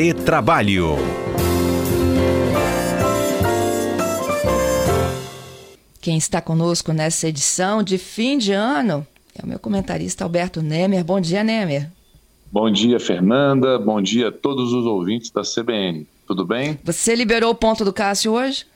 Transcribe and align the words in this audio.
Retrabalho. 0.00 0.94
Quem 6.00 6.16
está 6.16 6.40
conosco 6.40 6.92
nessa 6.92 7.26
edição 7.26 7.82
de 7.82 7.98
fim 7.98 8.38
de 8.38 8.52
ano 8.52 9.04
é 9.36 9.44
o 9.44 9.48
meu 9.48 9.58
comentarista 9.58 10.22
Alberto 10.22 10.62
Nemer. 10.62 11.02
Bom 11.02 11.20
dia, 11.20 11.42
Nemer. 11.42 11.90
Bom 12.52 12.70
dia, 12.70 13.00
Fernanda. 13.00 13.76
Bom 13.76 14.00
dia 14.00 14.28
a 14.28 14.32
todos 14.32 14.72
os 14.72 14.86
ouvintes 14.86 15.32
da 15.32 15.42
CBN. 15.42 16.06
Tudo 16.28 16.46
bem? 16.46 16.78
Você 16.84 17.16
liberou 17.16 17.50
o 17.50 17.56
ponto 17.56 17.84
do 17.84 17.92
Cássio 17.92 18.34
hoje? 18.34 18.66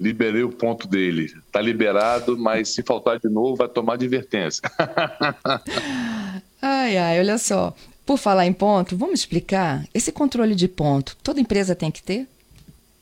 Liberei 0.00 0.42
o 0.42 0.50
ponto 0.50 0.88
dele. 0.88 1.26
Está 1.46 1.60
liberado, 1.60 2.36
mas 2.36 2.70
se 2.70 2.82
faltar 2.82 3.20
de 3.20 3.28
novo, 3.28 3.54
vai 3.54 3.68
tomar 3.68 3.92
advertência. 3.92 4.68
ai, 6.60 6.96
ai, 6.96 7.20
olha 7.20 7.38
só. 7.38 7.72
Por 8.08 8.16
falar 8.16 8.46
em 8.46 8.54
ponto, 8.54 8.96
vamos 8.96 9.20
explicar? 9.20 9.86
Esse 9.92 10.10
controle 10.10 10.54
de 10.54 10.66
ponto, 10.66 11.14
toda 11.22 11.42
empresa 11.42 11.74
tem 11.74 11.90
que 11.90 12.02
ter? 12.02 12.26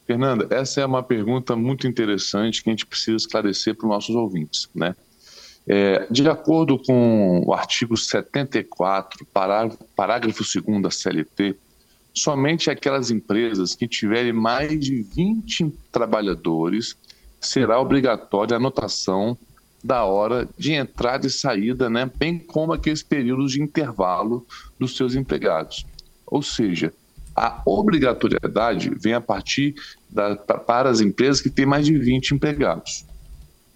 Fernanda, 0.05 0.49
essa 0.51 0.81
é 0.81 0.85
uma 0.85 1.01
pergunta 1.01 1.55
muito 1.55 1.87
interessante 1.87 2.61
que 2.61 2.69
a 2.69 2.73
gente 2.73 2.85
precisa 2.85 3.17
esclarecer 3.17 3.77
para 3.77 3.87
os 3.87 3.89
nossos 3.93 4.17
ouvintes. 4.17 4.69
Né? 4.75 4.97
É, 5.65 6.09
de 6.11 6.29
acordo 6.29 6.77
com 6.77 7.41
o 7.47 7.55
artigo 7.55 7.97
74, 7.97 9.25
parágrafo, 9.27 9.79
parágrafo 9.95 10.43
2 10.43 10.83
da 10.83 10.91
CLT, 10.91 11.55
somente 12.13 12.69
aquelas 12.69 13.09
empresas 13.09 13.77
que 13.77 13.87
tiverem 13.87 14.33
mais 14.33 14.77
de 14.77 15.03
20 15.03 15.73
trabalhadores 15.93 16.97
será 17.41 17.81
obrigatória 17.81 18.57
a 18.57 18.59
anotação 18.59 19.39
da 19.87 20.05
hora 20.05 20.49
de 20.59 20.73
entrada 20.73 21.29
e 21.29 21.31
saída, 21.31 21.89
né, 21.89 22.11
bem 22.19 22.39
como 22.39 22.73
aqueles 22.73 23.05
períodos 23.05 23.53
de 23.53 23.63
intervalo 23.63 24.45
dos 24.79 24.97
seus 24.97 25.15
empregados. 25.15 25.87
Ou 26.27 26.43
seja, 26.43 26.93
a 27.35 27.63
obrigatoriedade 27.65 28.91
vem 28.91 29.15
a 29.15 29.21
partir 29.21 29.77
da, 30.11 30.35
para 30.35 30.91
as 30.91 31.01
empresas 31.01 31.41
que 31.41 31.49
têm 31.49 31.65
mais 31.65 31.87
de 31.87 31.97
20 31.97 32.33
empregados. 32.33 33.07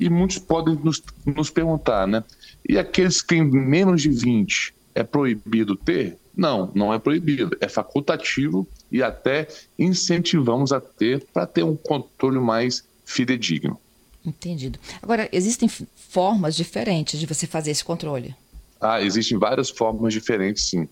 E 0.01 0.11
muitos 0.11 0.39
podem 0.39 0.75
nos, 0.83 1.01
nos 1.25 1.49
perguntar, 1.49 2.09
né? 2.09 2.25
E 2.69 2.77
aqueles 2.77 3.23
que 3.23 3.29
têm 3.29 3.45
menos 3.45 4.03
de 4.03 4.09
20, 4.09 4.75
é 4.95 5.05
proibido 5.05 5.77
ter? 5.77 6.19
Não, 6.35 6.73
não 6.75 6.93
é 6.93 6.99
proibido. 6.99 7.57
É 7.61 7.69
facultativo 7.69 8.67
e 8.91 9.03
até 9.03 9.47
incentivamos 9.79 10.73
a 10.73 10.81
ter 10.81 11.25
para 11.33 11.47
ter 11.47 11.63
um 11.63 11.77
controle 11.77 12.41
mais 12.41 12.83
fidedigno. 13.05 13.79
Entendido. 14.25 14.79
Agora, 15.03 15.29
existem 15.33 15.69
formas 15.69 16.55
diferentes 16.55 17.19
de 17.19 17.27
você 17.27 17.47
fazer 17.47 17.71
esse 17.71 17.85
controle? 17.85 18.35
Ah, 18.81 19.01
existem 19.01 19.39
várias 19.39 19.71
formas 19.71 20.13
diferentes, 20.13 20.69
sim. 20.69 20.89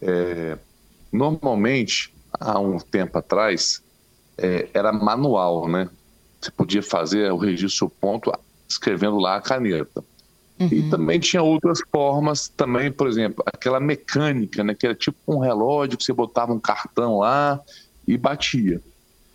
É, 0.00 0.56
Normalmente, 1.12 2.12
há 2.32 2.58
um 2.58 2.78
tempo 2.78 3.18
atrás, 3.18 3.82
é, 4.38 4.68
era 4.72 4.92
manual, 4.92 5.68
né? 5.68 5.90
Você 6.40 6.50
podia 6.50 6.82
fazer 6.82 7.30
o 7.30 7.36
registro 7.36 7.90
ponto 7.90 8.32
escrevendo 8.66 9.18
lá 9.18 9.36
a 9.36 9.40
caneta. 9.40 10.02
Uhum. 10.58 10.68
E 10.72 10.88
também 10.88 11.20
tinha 11.20 11.42
outras 11.42 11.80
formas, 11.90 12.48
também, 12.48 12.90
por 12.90 13.06
exemplo, 13.06 13.44
aquela 13.46 13.78
mecânica, 13.78 14.64
né? 14.64 14.74
Que 14.74 14.86
era 14.86 14.94
tipo 14.94 15.18
um 15.28 15.38
relógio 15.38 15.98
que 15.98 16.04
você 16.04 16.14
botava 16.14 16.52
um 16.52 16.58
cartão 16.58 17.18
lá 17.18 17.60
e 18.08 18.16
batia. 18.16 18.80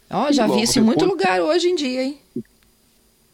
Ó, 0.10 0.28
oh, 0.28 0.32
já 0.32 0.48
vi 0.48 0.64
isso 0.64 0.80
em 0.80 0.82
muito 0.82 1.06
lugar 1.06 1.42
hoje 1.42 1.68
em 1.68 1.76
dia, 1.76 2.04
hein? 2.04 2.18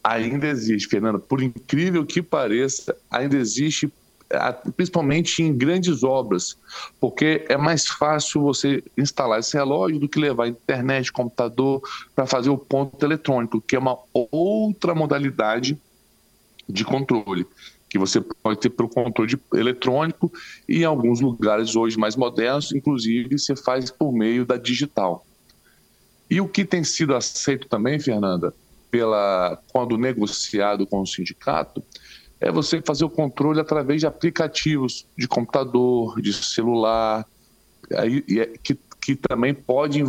Ainda 0.04 0.46
existe, 0.46 0.88
Fernanda. 0.88 1.18
Por 1.18 1.42
incrível 1.42 2.04
que 2.04 2.22
pareça, 2.22 2.94
ainda 3.10 3.36
existe 3.36 3.90
principalmente 4.76 5.42
em 5.42 5.56
grandes 5.56 6.02
obras, 6.02 6.56
porque 7.00 7.44
é 7.48 7.56
mais 7.56 7.86
fácil 7.86 8.42
você 8.42 8.82
instalar 8.98 9.38
esse 9.38 9.56
relógio 9.56 9.98
do 9.98 10.08
que 10.08 10.18
levar 10.18 10.48
internet, 10.48 11.12
computador 11.12 11.80
para 12.14 12.26
fazer 12.26 12.50
o 12.50 12.58
ponto 12.58 13.04
eletrônico, 13.04 13.60
que 13.60 13.76
é 13.76 13.78
uma 13.78 13.98
outra 14.12 14.94
modalidade 14.94 15.78
de 16.68 16.84
controle 16.84 17.46
que 17.88 17.98
você 17.98 18.20
pode 18.20 18.58
ter 18.58 18.70
pelo 18.70 18.88
controle 18.88 19.38
eletrônico 19.54 20.32
e 20.68 20.80
em 20.80 20.84
alguns 20.84 21.20
lugares 21.20 21.76
hoje 21.76 21.96
mais 21.96 22.16
modernos, 22.16 22.72
inclusive 22.72 23.38
você 23.38 23.54
faz 23.54 23.88
por 23.88 24.12
meio 24.12 24.44
da 24.44 24.56
digital. 24.56 25.24
E 26.28 26.40
o 26.40 26.48
que 26.48 26.64
tem 26.64 26.82
sido 26.82 27.14
aceito 27.14 27.68
também, 27.68 28.00
Fernanda, 28.00 28.52
pela 28.94 29.60
quando 29.72 29.98
negociado 29.98 30.86
com 30.86 31.00
o 31.00 31.06
sindicato, 31.06 31.82
é 32.40 32.52
você 32.52 32.80
fazer 32.80 33.04
o 33.04 33.10
controle 33.10 33.58
através 33.58 34.00
de 34.00 34.06
aplicativos 34.06 35.04
de 35.18 35.26
computador, 35.26 36.22
de 36.22 36.32
celular, 36.32 37.26
é, 37.90 38.46
que, 38.62 38.78
que 39.02 39.16
também 39.16 39.52
podem 39.52 40.04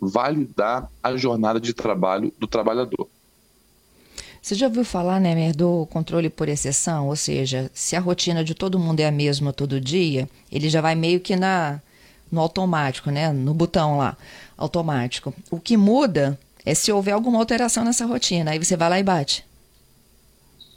validar 0.00 0.88
a 1.02 1.16
jornada 1.16 1.58
de 1.58 1.74
trabalho 1.74 2.32
do 2.38 2.46
trabalhador. 2.46 3.08
Você 4.40 4.54
já 4.54 4.68
ouviu 4.68 4.84
falar, 4.84 5.20
né, 5.20 5.52
do 5.52 5.86
controle 5.86 6.30
por 6.30 6.48
exceção? 6.48 7.08
Ou 7.08 7.16
seja, 7.16 7.68
se 7.74 7.96
a 7.96 8.00
rotina 8.00 8.44
de 8.44 8.54
todo 8.54 8.78
mundo 8.78 9.00
é 9.00 9.08
a 9.08 9.10
mesma 9.10 9.52
todo 9.52 9.80
dia, 9.80 10.28
ele 10.52 10.70
já 10.70 10.80
vai 10.80 10.94
meio 10.94 11.18
que 11.18 11.34
na 11.34 11.80
no 12.30 12.40
automático, 12.40 13.10
né, 13.10 13.32
no 13.32 13.52
botão 13.52 13.98
lá, 13.98 14.16
automático. 14.56 15.34
O 15.50 15.58
que 15.58 15.76
muda 15.76 16.38
é 16.64 16.74
se 16.74 16.92
houver 16.92 17.12
alguma 17.12 17.38
alteração 17.38 17.84
nessa 17.84 18.06
rotina, 18.06 18.52
aí 18.52 18.58
você 18.58 18.76
vai 18.76 18.88
lá 18.88 18.98
e 18.98 19.02
bate. 19.02 19.44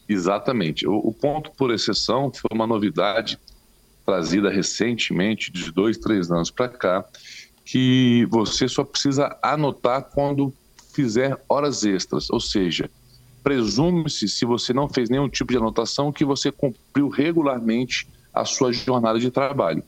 Exatamente. 0.07 0.87
O, 0.87 0.95
o, 0.95 1.13
ponto 1.13 1.51
por 1.51 1.73
exceção 1.73 2.31
foi 2.31 2.49
uma 2.53 2.67
novidade 2.67 3.39
trazida 4.05 4.49
recentemente, 4.49 5.51
de 5.51 5.71
dois, 5.71 5.97
três 5.97 6.29
anos 6.29 6.51
para 6.51 6.67
cá, 6.67 7.05
que 7.65 8.27
você 8.29 8.67
só 8.67 8.83
precisa 8.83 9.37
anotar 9.41 10.03
quando 10.03 10.53
fizer 10.93 11.37
horas 11.47 11.83
extras, 11.83 12.29
ou 12.29 12.39
seja, 12.39 12.89
presume-se, 13.41 14.27
se 14.27 14.45
você 14.45 14.73
não 14.73 14.89
fez 14.89 15.09
nenhum 15.09 15.29
tipo 15.29 15.51
de 15.51 15.57
anotação, 15.57 16.11
que 16.11 16.25
você 16.25 16.51
cumpriu 16.51 17.09
regularmente 17.09 18.07
a 18.33 18.45
sua 18.45 18.71
jornada 18.71 19.19
de 19.19 19.31
trabalho. 19.31 19.83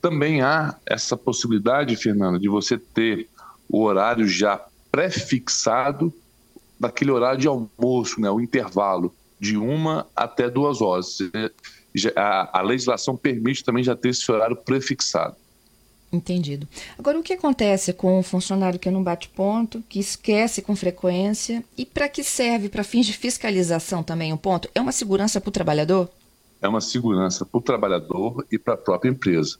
Também 0.00 0.42
há 0.42 0.76
essa 0.86 1.16
possibilidade, 1.16 1.96
Fernanda, 1.96 2.38
de 2.38 2.48
você 2.48 2.78
ter 2.78 3.28
o 3.68 3.82
horário 3.82 4.26
já 4.26 4.64
pré-fixado 4.90 6.12
daquele 6.78 7.10
horário 7.10 7.40
de 7.40 7.48
almoço, 7.48 8.20
né, 8.20 8.30
o 8.30 8.40
intervalo 8.40 9.14
de 9.40 9.56
uma 9.56 10.06
até 10.14 10.48
duas 10.48 10.80
horas. 10.80 11.18
A, 12.16 12.58
a 12.58 12.62
legislação 12.62 13.16
permite 13.16 13.64
também 13.64 13.82
já 13.82 13.96
ter 13.96 14.10
esse 14.10 14.30
horário 14.30 14.56
prefixado. 14.56 15.36
Entendido. 16.10 16.66
Agora, 16.98 17.18
o 17.18 17.22
que 17.22 17.34
acontece 17.34 17.92
com 17.92 18.18
um 18.18 18.22
funcionário 18.22 18.78
que 18.78 18.90
não 18.90 19.02
bate 19.02 19.28
ponto, 19.28 19.82
que 19.88 19.98
esquece 19.98 20.62
com 20.62 20.74
frequência 20.74 21.62
e 21.76 21.84
para 21.84 22.08
que 22.08 22.24
serve? 22.24 22.70
Para 22.70 22.82
fins 22.82 23.04
de 23.04 23.12
fiscalização 23.12 24.02
também 24.02 24.32
um 24.32 24.36
ponto? 24.36 24.70
É 24.74 24.80
uma 24.80 24.92
segurança 24.92 25.38
para 25.40 25.48
o 25.50 25.52
trabalhador? 25.52 26.08
É 26.62 26.68
uma 26.68 26.80
segurança 26.80 27.44
para 27.44 27.58
o 27.58 27.62
trabalhador 27.62 28.46
e 28.50 28.58
para 28.58 28.74
a 28.74 28.76
própria 28.78 29.10
empresa. 29.10 29.58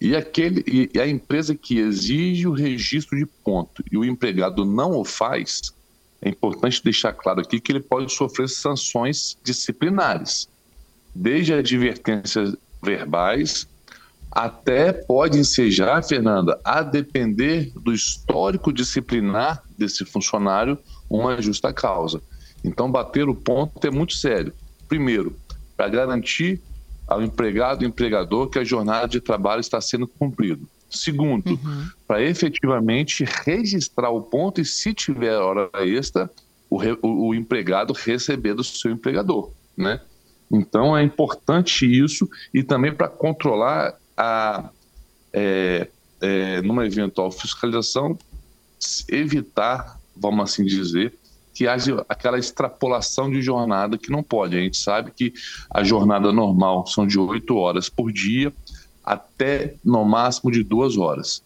E, 0.00 0.14
aquele, 0.14 0.64
e 0.66 1.00
a 1.00 1.06
empresa 1.06 1.54
que 1.54 1.78
exige 1.78 2.46
o 2.46 2.52
registro 2.52 3.16
de 3.16 3.26
ponto 3.26 3.82
e 3.90 3.96
o 3.96 4.04
empregado 4.04 4.64
não 4.64 4.92
o 4.92 5.04
faz, 5.04 5.72
é 6.20 6.28
importante 6.28 6.82
deixar 6.82 7.12
claro 7.12 7.40
aqui 7.40 7.60
que 7.60 7.72
ele 7.72 7.80
pode 7.80 8.12
sofrer 8.12 8.48
sanções 8.48 9.36
disciplinares, 9.42 10.48
desde 11.14 11.54
advertências 11.54 12.54
verbais 12.82 13.66
até 14.34 14.92
pode 14.92 15.38
ensejar, 15.38 16.02
Fernanda, 16.02 16.58
a 16.64 16.82
depender 16.82 17.70
do 17.76 17.94
histórico 17.94 18.72
disciplinar 18.72 19.62
desse 19.78 20.04
funcionário, 20.04 20.76
uma 21.08 21.40
justa 21.40 21.72
causa. 21.72 22.20
Então, 22.64 22.90
bater 22.90 23.28
o 23.28 23.34
ponto 23.34 23.86
é 23.86 23.90
muito 23.92 24.14
sério. 24.14 24.52
Primeiro, 24.88 25.36
para 25.76 25.88
garantir 25.88 26.60
ao 27.06 27.22
empregado 27.22 27.84
e 27.84 27.86
empregador 27.86 28.48
que 28.48 28.58
a 28.58 28.64
jornada 28.64 29.08
de 29.08 29.20
trabalho 29.20 29.60
está 29.60 29.80
sendo 29.80 30.06
cumprida. 30.06 30.62
Segundo, 30.88 31.50
uhum. 31.50 31.88
para 32.06 32.22
efetivamente 32.22 33.24
registrar 33.44 34.10
o 34.10 34.22
ponto 34.22 34.60
e, 34.60 34.64
se 34.64 34.94
tiver 34.94 35.36
hora 35.36 35.68
extra, 35.84 36.30
o, 36.70 36.76
re, 36.76 36.96
o, 37.02 37.28
o, 37.28 37.34
empregado 37.34 37.92
receber 37.92 38.54
do 38.54 38.62
seu 38.62 38.92
empregador, 38.92 39.50
né? 39.76 40.00
Então 40.50 40.96
é 40.96 41.02
importante 41.02 41.84
isso 41.84 42.28
e 42.52 42.62
também 42.62 42.94
para 42.94 43.08
controlar 43.08 43.94
a 44.16 44.70
é, 45.32 45.88
é, 46.20 46.62
numa 46.62 46.86
eventual 46.86 47.30
fiscalização 47.30 48.16
evitar, 49.08 49.98
vamos 50.16 50.44
assim 50.44 50.64
dizer, 50.64 51.12
que 51.54 51.68
haja 51.68 52.04
aquela 52.08 52.38
extrapolação 52.38 53.30
de 53.30 53.40
jornada 53.40 53.96
que 53.96 54.10
não 54.10 54.22
pode. 54.22 54.56
A 54.56 54.60
gente 54.60 54.76
sabe 54.76 55.12
que 55.12 55.32
a 55.70 55.84
jornada 55.84 56.32
normal 56.32 56.84
são 56.86 57.06
de 57.06 57.18
oito 57.18 57.56
horas 57.56 57.88
por 57.88 58.12
dia 58.12 58.52
até 59.04 59.76
no 59.84 60.04
máximo 60.04 60.50
de 60.50 60.64
duas 60.64 60.98
horas 60.98 61.42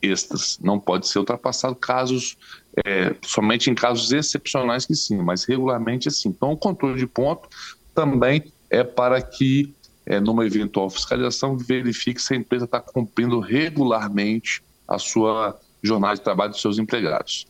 extras. 0.00 0.58
Não 0.62 0.78
pode 0.78 1.08
ser 1.08 1.18
ultrapassado 1.18 1.74
casos, 1.74 2.36
é, 2.84 3.16
somente 3.22 3.68
em 3.68 3.74
casos 3.74 4.12
excepcionais 4.12 4.86
que 4.86 4.94
sim, 4.94 5.16
mas 5.16 5.44
regularmente 5.44 6.06
assim. 6.08 6.28
Então, 6.28 6.52
o 6.52 6.56
controle 6.56 6.98
de 6.98 7.06
ponto 7.06 7.48
também 7.94 8.44
é 8.70 8.84
para 8.84 9.20
que, 9.20 9.74
é, 10.04 10.20
numa 10.20 10.46
eventual 10.46 10.88
fiscalização, 10.88 11.56
verifique 11.56 12.20
se 12.20 12.34
a 12.34 12.36
empresa 12.36 12.64
está 12.64 12.80
cumprindo 12.80 13.40
regularmente 13.40 14.62
a 14.86 14.98
sua 14.98 15.58
jornada 15.82 16.14
de 16.14 16.20
trabalho 16.20 16.52
dos 16.52 16.60
seus 16.60 16.78
empregados. 16.78 17.46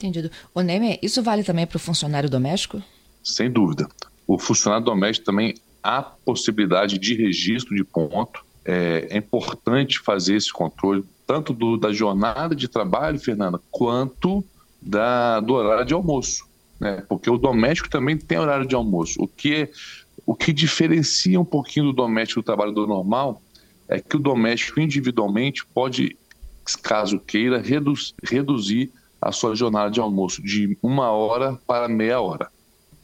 Entendido. 0.00 0.30
O 0.54 0.62
Neme, 0.62 0.98
isso 1.02 1.22
vale 1.22 1.44
também 1.44 1.66
para 1.66 1.76
o 1.76 1.80
funcionário 1.80 2.30
doméstico? 2.30 2.82
Sem 3.22 3.50
dúvida. 3.50 3.86
O 4.26 4.38
funcionário 4.38 4.82
doméstico 4.82 5.26
também 5.26 5.54
há 5.82 6.00
possibilidade 6.00 6.98
de 6.98 7.14
registro 7.14 7.76
de 7.76 7.84
ponto. 7.84 8.42
É, 8.64 9.08
é 9.10 9.18
importante 9.18 9.98
fazer 9.98 10.36
esse 10.36 10.50
controle, 10.50 11.04
tanto 11.26 11.52
do, 11.52 11.76
da 11.76 11.92
jornada 11.92 12.56
de 12.56 12.66
trabalho, 12.66 13.20
Fernanda, 13.20 13.60
quanto 13.70 14.42
da, 14.80 15.38
do 15.40 15.52
horário 15.52 15.84
de 15.84 15.92
almoço. 15.92 16.46
Né? 16.78 17.04
Porque 17.06 17.28
o 17.28 17.36
doméstico 17.36 17.90
também 17.90 18.16
tem 18.16 18.38
horário 18.38 18.66
de 18.66 18.74
almoço. 18.74 19.22
O 19.22 19.28
que, 19.28 19.68
o 20.24 20.34
que 20.34 20.50
diferencia 20.50 21.38
um 21.38 21.44
pouquinho 21.44 21.86
do 21.86 21.92
doméstico 21.92 22.40
do 22.40 22.44
trabalho 22.44 22.72
do 22.72 22.86
normal 22.86 23.42
é 23.86 24.00
que 24.00 24.16
o 24.16 24.18
doméstico 24.20 24.80
individualmente 24.80 25.66
pode, 25.74 26.16
caso 26.82 27.18
queira, 27.18 27.60
reduz, 27.60 28.14
reduzir 28.22 28.90
a 29.20 29.32
sua 29.32 29.54
jornada 29.54 29.90
de 29.90 30.00
almoço 30.00 30.42
de 30.42 30.76
uma 30.82 31.10
hora 31.10 31.58
para 31.66 31.88
meia 31.88 32.20
hora. 32.20 32.48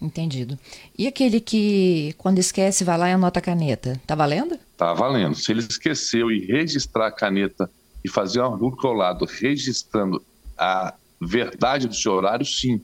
Entendido. 0.00 0.58
E 0.96 1.06
aquele 1.06 1.40
que, 1.40 2.14
quando 2.18 2.38
esquece, 2.38 2.84
vai 2.84 2.98
lá 2.98 3.08
e 3.08 3.12
anota 3.12 3.38
a 3.38 3.42
caneta, 3.42 4.00
tá 4.06 4.14
valendo? 4.14 4.58
Tá 4.76 4.92
valendo. 4.92 5.34
Se 5.34 5.52
ele 5.52 5.60
esqueceu 5.60 6.30
e 6.30 6.44
registrar 6.44 7.06
a 7.06 7.12
caneta 7.12 7.70
e 8.04 8.08
fazer 8.08 8.40
uma 8.40 8.54
rúbrica 8.56 8.86
ao 8.86 8.94
lado, 8.94 9.24
registrando 9.24 10.22
a 10.56 10.94
verdade 11.20 11.88
do 11.88 11.94
seu 11.94 12.12
horário, 12.12 12.44
sim. 12.44 12.80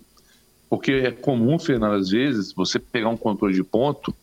Porque 0.71 0.91
é 0.93 1.11
comum, 1.11 1.59
Fernando, 1.59 1.97
às 1.97 2.09
vezes, 2.09 2.53
você 2.55 2.79
pegar 2.79 3.11
um 3.11 3.17
controle 3.17 3.55
de 3.55 3.63
ponto, 3.63 4.15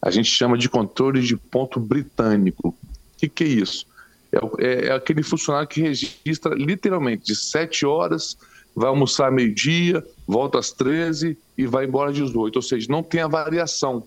a 0.00 0.10
gente 0.10 0.30
chama 0.30 0.56
de 0.56 0.68
controle 0.68 1.20
de 1.20 1.36
ponto 1.36 1.78
britânico. 1.78 2.68
O 2.68 2.74
que, 3.18 3.28
que 3.28 3.44
é 3.44 3.48
isso? 3.48 3.86
É, 4.32 4.38
é, 4.66 4.86
é 4.86 4.92
aquele 4.92 5.22
funcionário 5.22 5.68
que 5.68 5.82
registra 5.82 6.54
literalmente 6.54 7.24
de 7.26 7.36
7 7.36 7.84
horas 7.84 8.38
vai 8.78 8.88
almoçar 8.88 9.30
meio-dia, 9.30 10.04
volta 10.26 10.58
às 10.58 10.72
13 10.72 11.36
e 11.56 11.66
vai 11.66 11.84
embora 11.86 12.10
às 12.10 12.16
18. 12.16 12.56
Ou 12.56 12.62
seja, 12.62 12.86
não 12.88 13.02
tem 13.02 13.20
a 13.20 13.28
variação. 13.28 14.04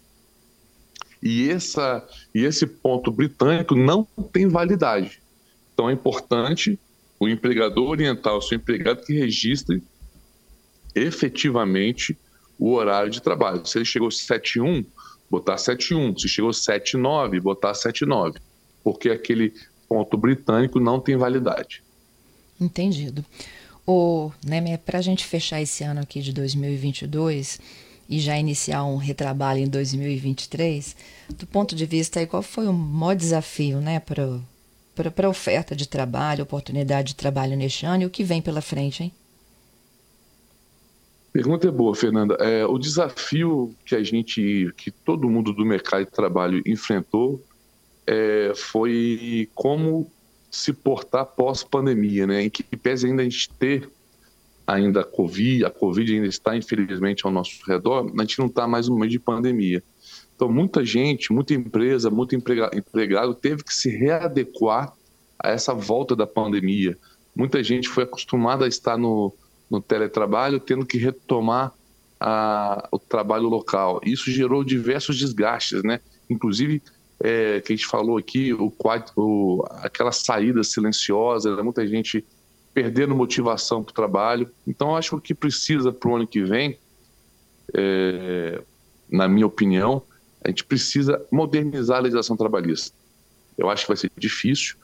E, 1.21 1.49
essa, 1.49 2.07
e 2.33 2.43
esse 2.43 2.65
ponto 2.65 3.11
britânico 3.11 3.75
não 3.75 4.07
tem 4.31 4.47
validade. 4.47 5.21
Então 5.73 5.89
é 5.89 5.93
importante 5.93 6.79
o 7.19 7.27
empregador 7.27 7.87
orientar 7.87 8.35
o 8.35 8.41
seu 8.41 8.57
empregado 8.57 9.03
que 9.03 9.13
registre 9.13 9.83
efetivamente 10.95 12.17
o 12.57 12.71
horário 12.71 13.11
de 13.11 13.21
trabalho. 13.21 13.65
Se 13.65 13.77
ele 13.77 13.85
chegou 13.85 14.09
7.1, 14.09 14.85
botar 15.29 15.55
7.1. 15.55 16.19
Se 16.19 16.27
chegou 16.27 16.51
7.9, 16.51 17.39
botar 17.39 17.73
7.9. 17.73 18.37
Porque 18.83 19.09
aquele 19.09 19.53
ponto 19.87 20.17
britânico 20.17 20.79
não 20.79 20.99
tem 20.99 21.15
validade. 21.15 21.83
Entendido. 22.59 23.23
Né, 24.45 24.77
para 24.77 24.99
a 24.99 25.01
gente 25.01 25.25
fechar 25.25 25.61
esse 25.61 25.83
ano 25.83 26.01
aqui 26.01 26.21
de 26.21 26.33
2022 26.33 27.59
e 28.09 28.19
já 28.19 28.37
iniciar 28.37 28.83
um 28.83 28.97
retrabalho 28.97 29.61
em 29.61 29.67
2023, 29.67 30.95
do 31.29 31.47
ponto 31.47 31.75
de 31.75 31.85
vista 31.85 32.19
aí, 32.19 32.27
qual 32.27 32.43
foi 32.43 32.67
o 32.67 32.73
maior 32.73 33.15
desafio 33.15 33.79
né, 33.79 33.99
para 33.99 35.25
a 35.25 35.29
oferta 35.29 35.75
de 35.75 35.87
trabalho, 35.87 36.43
oportunidade 36.43 37.09
de 37.09 37.15
trabalho 37.15 37.55
neste 37.55 37.85
ano 37.85 38.03
e 38.03 38.05
o 38.05 38.09
que 38.09 38.23
vem 38.23 38.41
pela 38.41 38.61
frente, 38.61 39.03
hein? 39.03 39.13
Pergunta 41.31 41.65
é 41.65 41.71
boa, 41.71 41.95
Fernanda. 41.95 42.35
É, 42.41 42.65
o 42.65 42.77
desafio 42.77 43.73
que 43.85 43.95
a 43.95 44.03
gente, 44.03 44.73
que 44.75 44.91
todo 44.91 45.29
mundo 45.29 45.53
do 45.53 45.65
mercado 45.65 46.03
de 46.03 46.11
trabalho 46.11 46.61
enfrentou, 46.65 47.41
é, 48.05 48.51
foi 48.53 49.49
como 49.55 50.11
se 50.51 50.73
portar 50.73 51.25
pós-pandemia, 51.25 52.27
né? 52.27 52.43
Em 52.43 52.49
que 52.49 52.61
pese 52.63 53.07
ainda 53.07 53.21
a 53.21 53.23
gente 53.23 53.49
ter 53.51 53.89
ainda 54.67 55.01
a 55.01 55.03
Covid, 55.03 55.65
a 55.65 55.69
Covid 55.69 56.13
ainda 56.13 56.27
está 56.27 56.55
infelizmente 56.55 57.25
ao 57.25 57.31
nosso 57.31 57.59
redor, 57.65 58.11
a 58.17 58.21
gente 58.21 58.39
não 58.39 58.47
está 58.47 58.67
mais 58.67 58.87
no 58.87 58.97
meio 58.97 59.09
de 59.09 59.19
pandemia. 59.19 59.81
Então 60.35 60.51
muita 60.51 60.83
gente, 60.83 61.31
muita 61.31 61.53
empresa, 61.53 62.09
muito 62.09 62.35
empregado 62.35 63.33
teve 63.33 63.63
que 63.63 63.73
se 63.73 63.89
readequar 63.89 64.93
a 65.39 65.49
essa 65.49 65.73
volta 65.73 66.15
da 66.15 66.27
pandemia. 66.27 66.97
Muita 67.35 67.63
gente 67.63 67.87
foi 67.87 68.03
acostumada 68.03 68.65
a 68.65 68.67
estar 68.67 68.97
no, 68.97 69.33
no 69.69 69.81
teletrabalho, 69.81 70.59
tendo 70.59 70.85
que 70.85 70.97
retomar 70.97 71.73
a, 72.19 72.87
o 72.91 72.99
trabalho 72.99 73.47
local. 73.47 74.01
Isso 74.03 74.29
gerou 74.29 74.63
diversos 74.63 75.17
desgastes, 75.17 75.81
né? 75.83 75.99
Inclusive 76.29 76.81
é, 77.23 77.61
que 77.61 77.73
a 77.73 77.75
gente 77.75 77.85
falou 77.85 78.17
aqui, 78.17 78.53
o, 78.53 78.73
o, 79.15 79.65
aquela 79.69 80.11
saída 80.11 80.63
silenciosa, 80.63 81.55
né? 81.55 81.61
muita 81.61 81.87
gente 81.87 82.25
perdendo 82.73 83.15
motivação 83.15 83.83
para 83.83 83.91
o 83.91 83.93
trabalho. 83.93 84.49
Então, 84.67 84.95
acho 84.95 85.11
que 85.11 85.15
o 85.15 85.21
que 85.21 85.33
precisa 85.33 85.91
para 85.91 86.09
o 86.09 86.15
ano 86.15 86.27
que 86.27 86.43
vem, 86.43 86.77
é, 87.75 88.61
na 89.09 89.27
minha 89.27 89.45
opinião, 89.45 90.01
a 90.43 90.49
gente 90.49 90.63
precisa 90.63 91.23
modernizar 91.31 91.97
a 91.97 92.01
legislação 92.01 92.35
trabalhista. 92.35 92.95
Eu 93.57 93.69
acho 93.69 93.83
que 93.83 93.89
vai 93.89 93.97
ser 93.97 94.11
difícil, 94.17 94.75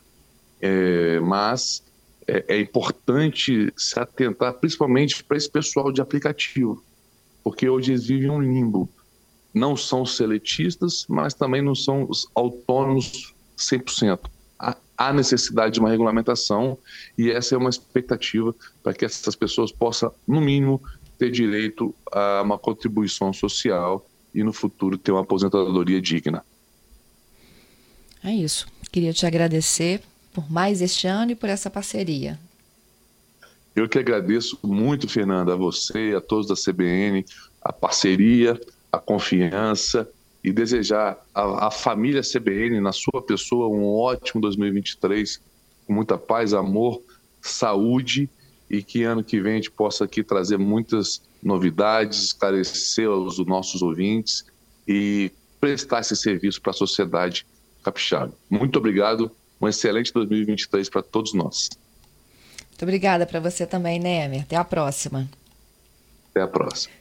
é, 0.62 1.20
mas 1.20 1.84
é, 2.28 2.46
é, 2.50 2.60
importante 2.60 3.74
se 3.76 4.00
atentar 4.00 4.54
principalmente 4.54 5.24
para 5.24 5.38
esse 5.38 5.50
pessoal 5.50 5.92
de 5.92 6.02
aplicativo, 6.02 6.84
porque 7.44 7.68
hoje 7.68 7.94
eles 7.94 8.06
vivem 8.06 8.30
um 8.30 8.42
limbo 8.42 8.90
não 9.58 9.76
são 9.76 10.06
seletistas, 10.06 11.06
mas 11.10 11.34
também 11.34 11.62
não 11.62 11.76
são 11.76 12.06
os 12.10 12.28
autônomos 12.36 13.34
100%. 13.58 14.20
Há 15.00 15.14
necessidade 15.14 15.76
de 15.76 15.80
uma 15.80 15.90
regulamentação 15.90 16.78
e 17.18 17.30
essa 17.30 17.54
é 17.54 17.58
uma 17.58 17.70
expectativa 17.70 18.56
para 18.82 18.94
que 18.94 19.06
essas 19.06 19.36
pessoas 19.36 19.72
possam, 19.72 20.12
no 20.28 20.42
mínimo, 20.42 20.82
ter 21.20 21.30
direito 21.30 21.94
a 22.12 22.42
uma 22.42 22.58
contribuição 22.58 23.32
social 23.32 24.08
e 24.34 24.44
no 24.44 24.52
futuro 24.52 24.98
ter 24.98 25.12
uma 25.12 25.22
aposentadoria 25.22 26.02
digna. 26.02 26.44
É 28.24 28.32
isso. 28.32 28.68
Queria 28.92 29.14
te 29.14 29.26
agradecer 29.26 30.02
por 30.34 30.52
mais 30.52 30.82
este 30.82 31.08
ano 31.08 31.32
e 31.32 31.36
por 31.36 31.50
essa 31.50 31.70
parceria. 31.70 32.40
Eu 33.76 33.88
que 33.88 34.00
agradeço 34.00 34.58
muito, 34.64 35.08
Fernanda, 35.08 35.54
a 35.54 35.56
você, 35.56 36.16
a 36.18 36.22
todos 36.22 36.48
da 36.48 36.56
CBN, 36.56 37.24
a 37.62 37.72
parceria, 37.72 38.60
a 38.92 38.98
confiança 39.00 40.10
e 40.44 40.52
desejar 40.52 41.18
à, 41.34 41.70
família 41.70 42.22
CBN, 42.22 42.80
na 42.80 42.92
sua 42.92 43.22
pessoa, 43.22 43.68
um 43.68 43.86
ótimo 43.86 44.42
2023, 44.42 45.42
com 45.86 45.94
muita 45.94 46.18
paz, 46.18 46.54
amor, 46.54 47.02
saúde 47.42 48.30
e 48.70 48.82
que 48.84 49.04
ano 49.04 49.24
que 49.24 49.42
vem 49.42 49.54
a 49.54 49.56
gente 49.56 49.72
possa 49.72 50.06
aqui 50.06 50.24
trazer 50.24 50.58
muitas 50.58 51.22
novidades, 51.42 52.24
esclarecer 52.26 53.10
os 53.10 53.38
nossos 53.46 53.82
ouvintes 53.82 54.46
e 54.88 55.32
prestar 55.60 56.02
esse 56.02 56.16
serviço 56.16 56.62
para 56.62 56.72
a 56.72 56.74
sociedade 56.74 57.46
capixaba. 57.84 58.34
Muito 58.50 58.78
obrigado, 58.78 59.32
um 59.62 59.68
excelente 59.68 60.14
2023 60.14 60.90
para 60.90 61.02
todos 61.02 61.34
nós. 61.34 61.70
Muito 62.70 62.84
obrigada 62.84 63.26
para 63.26 63.40
você 63.40 63.66
também, 63.66 64.00
Nemer. 64.00 64.42
Até 64.42 64.56
a 64.56 64.64
próxima. 64.64 65.28
Até 66.30 66.42
a 66.42 66.48
próxima. 66.48 66.94